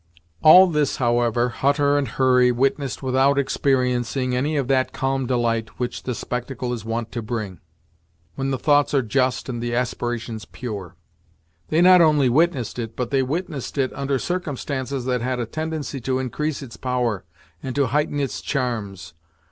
[0.41, 6.01] All this, however, Hutter and Hurry witnessed without experiencing any of that calm delight which
[6.01, 7.59] the spectacle is wont to bring,
[8.33, 10.95] when the thoughts are just and the aspirations pure.
[11.69, 16.01] They not only witnessed it, but they witnessed it under circumstances that had a tendency
[16.01, 17.23] to increase its power,
[17.61, 19.13] and to heighten its charms.